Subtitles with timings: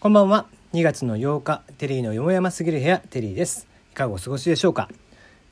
[0.00, 0.46] こんばんは。
[0.72, 3.68] 2月の8日テリーのよもやますぎる部屋テリーです。
[3.92, 4.88] いかがお過ごしでしょうか？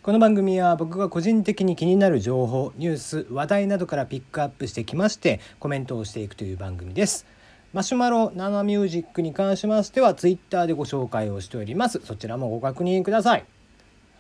[0.02, 7.26] この番組は僕が個人的に気になる情報ニュース話題などからピックアップしてきましてコメントをしていくという番組です。
[7.74, 12.00] マシュマロナナミュージックに関しましてはツイッターでご紹介をしております。
[12.02, 13.44] そちらもご確認ください。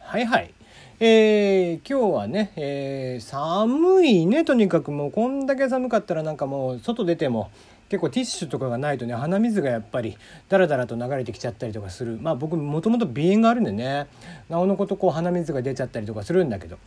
[0.00, 0.52] はいはい。
[1.00, 4.90] えー、今日はね、えー、寒いねとにかく。
[4.90, 7.50] もうこんだけ寒かったらなんかもう外出ても
[7.88, 10.16] 結構ティッシュとかがないとね鼻水がやっぱり
[10.48, 14.06] ダラダラと流れてきちゃったりとかするまあ僕もともと鼻炎があるんでね
[14.48, 16.78] なおのことこう鼻水が出ちゃったりとかするんだけど。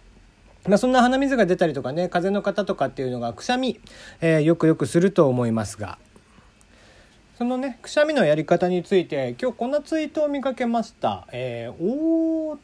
[0.68, 3.80] まあ、そんな鼻水が出たりとかね風邪の方とかっていうのがくしゃみ、
[4.22, 5.98] えー、よくよくすると思いますが
[7.40, 11.28] そのねくしゃみのやり方について今日こんなツイートを見かけました。
[11.32, 12.60] えー、大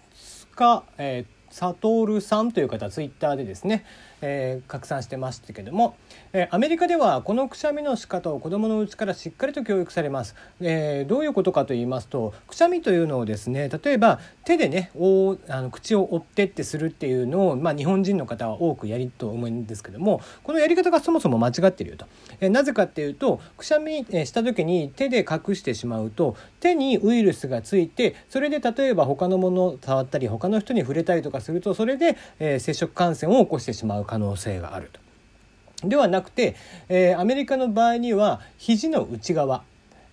[0.52, 3.84] 塚、えー、悟さんという方ツイッターでですね
[4.22, 5.96] えー、拡散してましたけども、
[6.34, 22.06] えー、アメリカではこのくしゃみの仕方を子どものうちからしっかりと教育されます、えー、どういうことかと言いますとくしゃみというのをですね例えば手でねおあの口を折ってってするっていうのを、まあ、日本人の方は多くやりと思うんですけどもこのやり方がそもそも間違ってるよと、
[22.40, 34.07] え、なぜかっていうとくしゃみした時に手で隠してしまうと手にウイルスがついてそれで例えば他のものを触ったり他の人に触れたりとかするとそれで、え、接触感染を起こしてしまう。
[34.08, 35.88] 可能性があると。
[35.88, 36.56] ではなくて、
[36.90, 39.64] えー、アメリカの場合には肘の内側、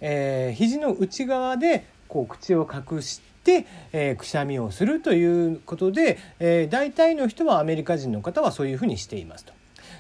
[0.01, 9.53] えー、肘の内側でこう口を隠して、えー、くしゃみをするということで、えー、大体の人はアメリカ人の方はそういうふうにしていますと。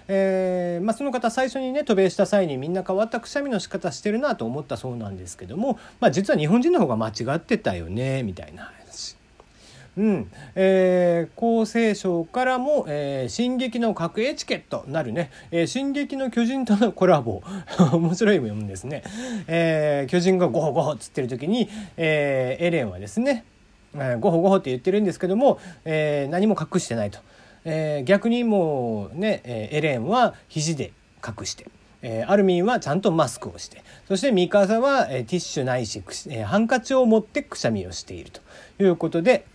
[0.06, 8.70] えーまあ、その方最初にね渡米した際にみんな変わったくしゃみの仕方してるなと思ったそうなんですけども、まあ、実は日本人の方が間違ってたよねみたいな
[9.97, 10.31] うん。
[10.55, 17.42] えー、厚生省からも、えー、進撃の核エチケットなるね、えー、進撃の巨人とのコラボ。
[17.92, 19.03] 面白いもんですね、
[19.47, 23.45] えー、巨人がゴホゴホっつってる時に、えー、エレンはですね、
[23.95, 27.20] えー、ゴホゴホって言ってるんですけども、えー、何も隠してないと、
[27.65, 30.93] えー、逆にもうね、えー、エレンは肘で
[31.27, 31.66] 隠して。
[32.06, 33.83] えー、アルミンはちゃんとマスクをして。
[34.06, 38.43] そしてミカサは、えー、ティッシュないし、えー、ハンカチを持ってくしゃみをしていると
[38.83, 39.47] いうことで、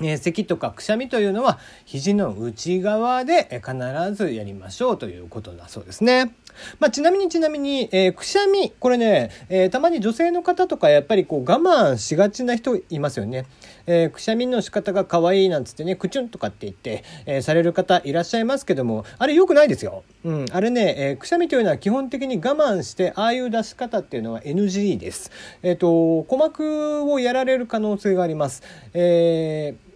[0.00, 6.34] えー、咳とかくしゃみというのは肘の内側で必ずやりましょうということだそうですね。
[6.78, 13.46] まあ、ちなみにちなみに、えー、くしゃみこれね、えー、たまに女性の方とかやっぱりこう我慢しがちな人いますよね。
[13.86, 20.04] えー、くしゃみの仕方が可愛いなんつってねくちゅんとかって言って、え、される方いらっしゃいますけどもあれ良くないですよ。
[20.24, 25.30] うん、あれね、え、くしゃみというのは基本的に我慢してああいう出し方っていうのは NG です。
[25.62, 28.62] えっ、と鼓膜をやられる可能性があります。
[28.92, 29.89] えー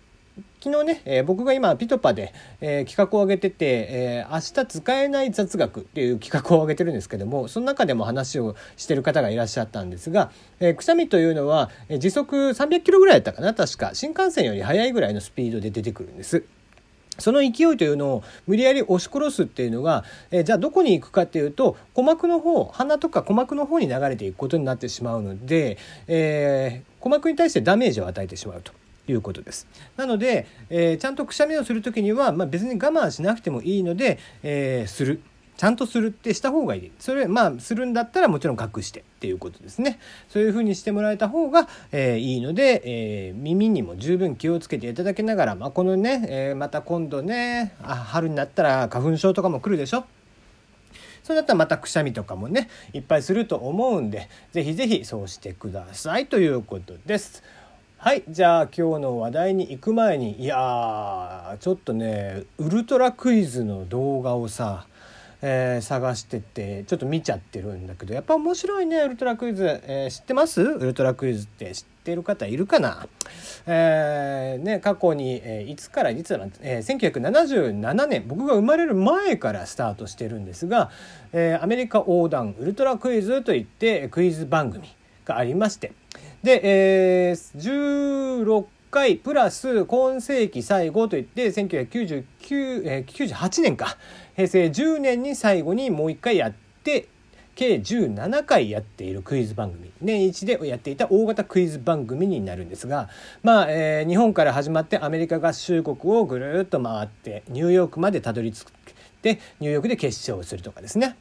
[0.64, 2.32] 昨日ね、えー、僕が今ピトパで、
[2.62, 10.30] えー、企画を上げてて、えー、明日使えない雑学っていう企画を上げてるんですけどもその中でも話をしてる方がいらっしゃったんですが、
[10.60, 16.44] えー、くしゃみというのは、え、時速300キロぐらいだったかな確か新幹線より速いぐらいのスピードで出てくるんです。
[17.18, 25.76] その勢いというのを無理やり押し殺すっていうのが、え、じゃあどこに行くかっていうと鼓膜の方鼻とか鼓膜の方に流れていくことになってしまうので、
[26.08, 28.72] えー、鼓膜に対してダメージを与えてしまうと。
[29.06, 29.66] いうことです。
[29.96, 35.20] なので、えー、ちゃんとくしゃみをする時には、まあ、別に我慢しなくてもいいので、えー、する。
[35.56, 36.90] ちゃんとするってした方がいい。
[36.98, 40.00] それ、まあ、するんだったらもちろん隠してっていうことですね。
[40.28, 42.82] そういうふうにしてもらえた方が、えー、いいので、
[43.28, 50.04] えー、耳にも十分気をつけていただきながら、まあ、このね、えー、また今度ねあ、春になったら花粉症とかも来るでしょ？
[51.22, 57.44] それだったらまたくしゃみとかもね、いっぱいすると思うんで、ぜひぜひそうしてくださいということです。
[58.04, 64.86] はいじゃあ今日の話題に行く前にいやちょっとねウルトラクイズの動画をさ、
[65.40, 70.60] えー、探しててちょっと見ちゃってるんだけどやっぱ面白いねウルトラクイズ、えー、知ってます？
[70.60, 73.06] ウルトラクイズって知ってる方いるかな、
[73.66, 80.90] えー、ね、過去に、えいつから実は、え1977年僕が生まれる前からスタートしてるんですが、
[81.32, 84.94] えアメリカ横断ウルトラクイズといってクイズ番組
[85.24, 85.92] がありまして
[86.44, 93.96] で、えー、16回プラス今世紀最後といって1999、えー、年か。
[94.36, 96.52] 平成10年に最後にもう一回やっ
[96.82, 97.08] て
[97.54, 99.90] 計17回やっているクイズ番組。
[100.02, 103.08] 年一でやっていた大型クイズ番組になるんですが
[103.42, 108.66] まあ、えー、日本から始まってアメリカ合衆国をぐるっと回ってニューヨークまでたどり着い
[109.22, 111.16] てニューヨークで決勝するとかですね。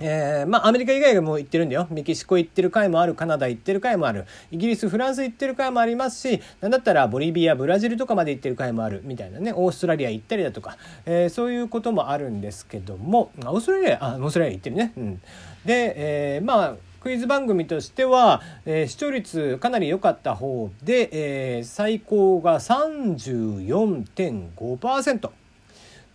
[0.00, 1.86] えー、まあアメリカ以外も行ってるんだよ。
[1.90, 4.26] メキシコ行ってる回もあるカナダ行ってる回もある。
[4.50, 9.02] イギリスフランス行ってる回もありますしなんだったらボリビアブラジルとかまで行ってる回もある。
[9.04, 9.52] みたいなね。
[9.52, 13.32] オーストラリア行ったりだとか、えー、そういうこともあるんですけども。
[13.38, 15.20] オーストラリアあオーストラリア行ってるね、うん、
[15.64, 25.30] で、えー、まあクイズ番組としては、えー、視聴率かなり良かった方で、えー、最高が34.5%。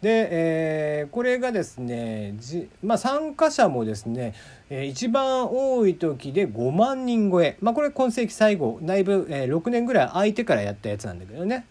[0.04, 4.34] で、えー、これがですねじ、まあ、参加者もですね、
[4.70, 11.66] えー、一番多い時で5万人超え、まあ、これ今世紀最後だいぶ、えー、6年ぐらい空いてからやったやつなんだけどね。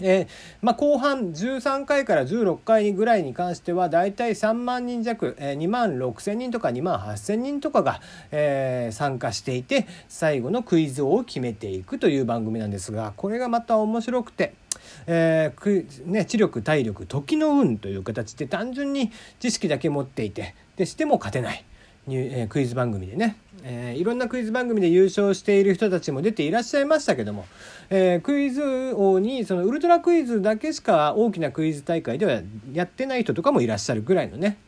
[0.00, 0.28] えー
[0.62, 8.00] まあ、後半13回から16回ぐらいに関してはだいたい3万人弱、えー、2万6,000人とか2万8,000人とかが、
[8.30, 14.54] えー、参加していて最後のクイズ王を決めていくという番組なんですがこれがまた面白くて。
[15.06, 21.64] えーね、知力体力時の運という形で単純に知識だけ持っていてでしても勝てない。
[22.16, 27.46] え、クイズ番組でね、えー、いろんなクイズ番組で優勝している人たちも出ていらっしゃいましたけども、
[27.90, 28.62] えー、クイズ
[28.94, 32.40] 王にそのウルトラクイズだけしか大きなクイズ大会では
[32.72, 34.58] やってない人とかもいらっしゃるぐらいのね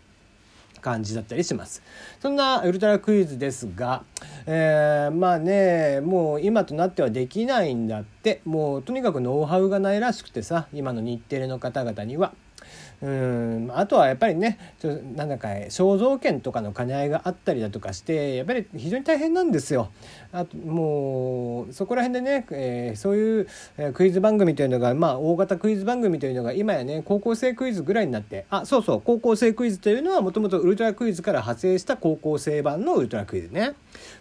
[0.81, 1.83] 感じだったりします
[2.21, 4.03] そんなウルトラクイズですが、
[4.47, 12.33] えー、まあねもう今となってはできないんだってもうとにかくノウハウがないらしくてさ今の日テレの方々には。
[13.03, 19.91] うんあとはやっぱりねちょなんだか肖像権とかの兼ね合いがあったりだとかしてやっぱり非常に大変なんですよ。
[20.33, 23.49] あともうそこら辺でね、えー、そういう
[23.95, 33.73] クイズ番組というのがまあ大型クイズ番組というのが今やね高校生クイズぐらいになってあそうそう高校生クイズというのはもともとウルトラクイズから派生した高校生版のウルトラクイズね。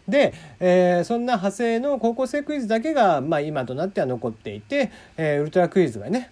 [0.07, 6.31] で、えー、そんな派生の高校生クイズだけが、まあ、今となっては残っていて、えー、ウルトラクイズがね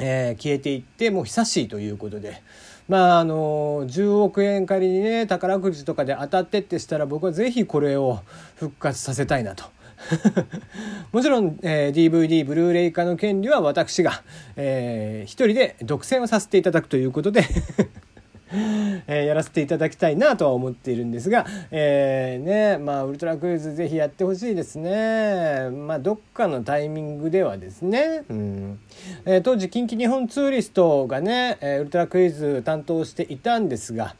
[0.00, 2.42] えー、消えていってもう久しいということで。
[2.86, 8.20] まああの10億円仮にね宝くじとかで当たってってしたら僕は是非これを
[8.56, 9.64] 復活させたいなと。
[11.12, 14.22] もちろん、えー、DVD ブルーレイ化の権利は私が、
[14.56, 17.44] えー、一人で独占をさせていただくということで
[19.06, 25.70] え、やらせていただきたいなとは思っているんですが、えー、ねまあウルトラクイズぜひやってほしいですね。
[25.70, 28.78] まあどっかのタイミングではですね、うん。
[29.24, 34.14] えー、当時近畿日本ツーリストがね、えウルトラクイズ担当していたんですが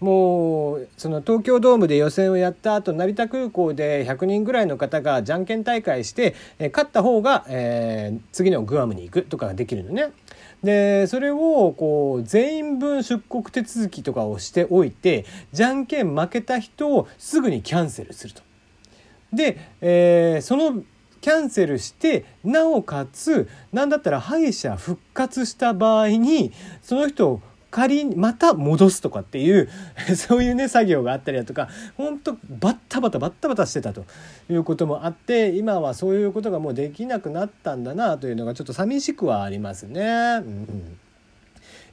[0.00, 10.12] もうその東京ドームで予選をやった後成田空港で100人ぐらいの方がじゃんけん大会して、え勝った方が、えー、次のグアムに行くとかができるのね。
[10.62, 18.42] でそれをこう全員分出国手続きとかをしておいてじゃんけん負けた人をすぐにキャンセルすると。
[19.32, 20.82] で、えー、その
[21.20, 26.52] キャンセルしてなおかつ何だったら敗者復活した場合に
[26.82, 29.68] その人を仮にまた戻すとかっていう
[30.16, 34.04] そういうね作業があったりだとか本当バッタバタバッタバタしてたと
[34.50, 40.02] いうこともあって今はそういうことがもうできなくなったんだなというのがちょっと寂しくはありますね。
[40.02, 40.98] うん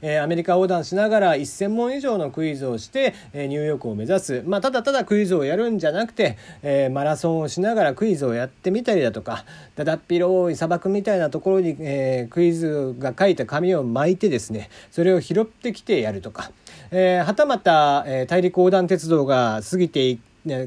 [0.00, 9.44] えー、アメリカ横断しながら1,000問以上のクイズをして、えー、ニューヨークを目指す、まあ、ただただクイズをやるんじゃなくて、えー、マラソンをしながらクイズをやってみたりだとか
[9.74, 16.50] だだっ広い砂漠みたいなところに、えー、クイズが書いた紙を巻いてですねそれを拾ってきてやるとか、
[16.90, 20.18] えー、はたまた、えー、大陸横断鉄道が過ぎてい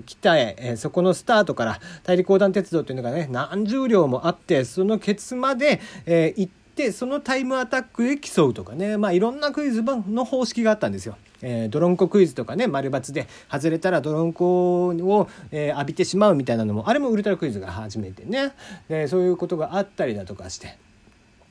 [0.06, 11.18] 来たえそこのスタートから大陸横断鉄道というのがね何十両もあってそのケツまで、えー、行っでそのタイムアタックで競うとかねまあいろんなクイズの方式があったんですよ。
[11.42, 18.54] えー、ドロンコクイズとかね丸抜で外れたらドロンコを、えー、浴びてしまうみたいなのもあれもウルトラクイズが初めてね、
[18.90, 20.78] え、そういうことがあったりだとかして。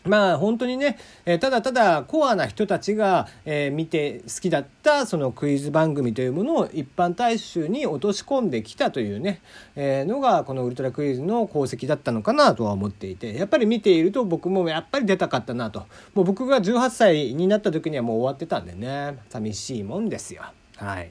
[0.08, 9.40] まあ本当にね、えー、ただただコアな人たちが、えー、見て好きだったそのクイズ番組というものを一般大衆に落とし込んできたというね、
[9.76, 20.42] えー、のがこのウルトラクイズの功績だったのかなとは思っていてやっぱり見ていると僕もやっぱり出たかったなともう僕が18歳になった時にはもう終わってたんでね寂しいもんですよ。
[20.78, 21.10] はい。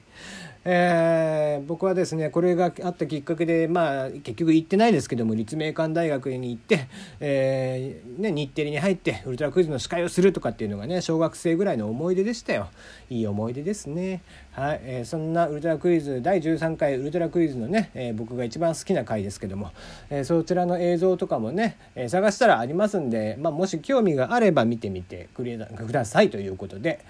[0.70, 6.88] えー、僕はですねこれがあったきっかけでまあ結局行ってないですけども立命館大学に行って、
[7.20, 12.68] えーね、日テレに入ってウルトラクイズの司会をするとかっていうのがね小学生ぐらいの思い出でしたよ
[13.08, 14.22] いい思い出ですね
[14.52, 19.70] はい、えー、そんなウルトラクイズ第13回ウルトラクイズのね、え、僕が一番好きな回ですけども、
[20.10, 25.44] え、そちらの映像とかもね、え、探したらありますんで、まあ、もし興味があれば見てみてく
[25.92, 27.00] ださいということで。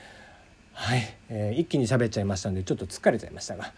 [0.80, 3.73] はい、えー、一気に喋っちゃいましたんでちょっと疲れちゃいましたが。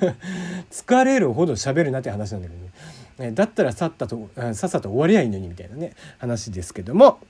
[0.70, 2.70] 疲れるほど喋るなって話なんだけどね、
[3.18, 7.20] えー、だったらさっさとさっさと終わりゃいいのにみたいなね話ですけども。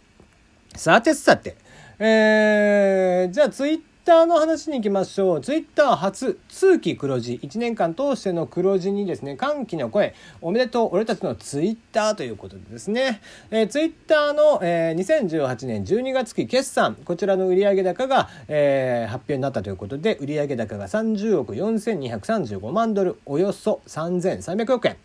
[0.75, 1.57] さてさて、
[2.01, 5.41] えー、じゃあツイッターターの話に行きましょう。
[5.41, 13.21] ツイッター初通期黒字、1年間通しての黒字にですね、歓喜の声、おめでとう、俺たちのツイッターということでですね、
[13.51, 24.97] えー、ツイッターの、えー、2018年12月期決算、こちらの売上高が、えー、発表になったということで、売上高が30億4235万ドル、およそ3300億円。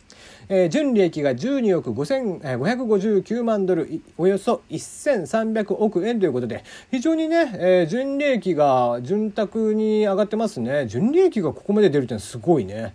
[0.50, 10.88] えー、純利益が12億559万ドルおよそ1300億円ということで非常にね、えー、純利益が潤沢に上がってますね。
[10.88, 12.94] 純利益がここまで出るってのはすごいね。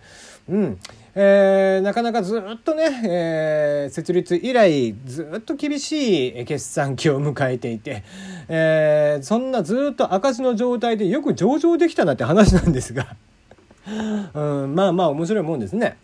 [0.49, 0.79] うん。
[1.15, 8.05] えー、なかなかずっとね、えー、設立以来ずっと厳しい決算期を迎えていて、
[8.49, 13.17] えー、そんなずっと赤字の状態でよく上場できたなって話なんですが。
[14.35, 15.97] うん、まあまあ面白いもんですね。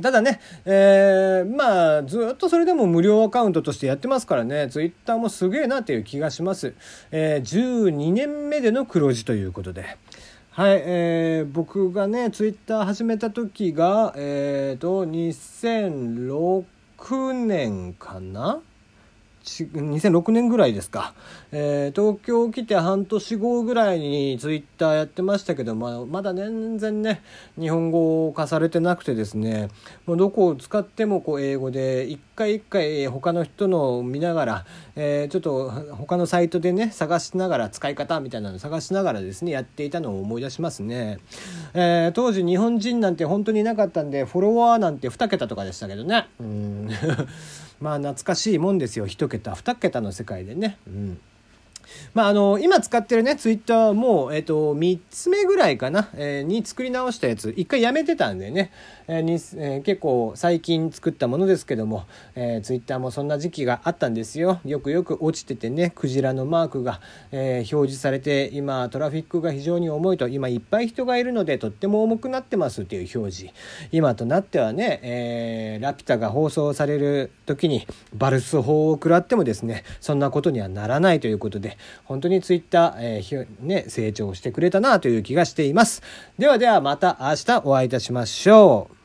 [0.00, 6.74] ただね、えー、まあ、ずっとそれでも無料アカウントとしてやってますからね、ツイッターもすげえなっていう気がします。
[7.10, 9.96] えー、12年目での黒字ということで。
[10.50, 18.60] はい、えー、僕がね、ツイッター始めた時が、えっ、ー、と、2006年かな？
[19.44, 21.14] 2006年ぐらいですか、
[21.52, 27.22] えー、東京来て半年後ぐらいにツイッターやってましたけど、まあ、まだ全然ね
[27.58, 29.68] 日本語化されてなくてですね
[30.06, 34.66] もうどこを使ってもこう英語で一回一回他の人のを見ながら、
[34.96, 41.18] えー、ちょっと他のサイトでね探しながら使い方みたいなの探しながらですねやっていたのを思い出しますね、
[41.74, 46.28] えー、当時日本人なんて本当にいなかったんでフォロワーなんて2桁とかでしたけどね。
[46.40, 46.88] うん。
[47.80, 49.06] まあ懐かしいもんですよ。
[49.06, 50.78] 1桁2桁の世界でね。
[50.86, 51.20] うん。
[52.14, 57.54] まあ、あの今使ってるねツイッターも、えーと、3つ目ぐらいかな、えー、に作り直したやつ。
[57.56, 58.70] 一回やめてたんでね、
[59.08, 67.00] えー、結構最近作ったものですけども、えー、ツイッターもそんな時期があったんですよよくよく落ちててねクジラのマークが、
[67.32, 73.54] えー、表示されて今トラフィックが非常に重いと今いっぱい人がいるのでとっても重くなってますっていう表示
[73.92, 86.02] 今となってはね、えー、ラピュタが放送される時にバルス法を食らってもですねそんなことにはならないということで本当にツイッター、えーね、成長してくれたなという気がしています。
[86.38, 88.97] ではではまた明日お会いいたしましょう。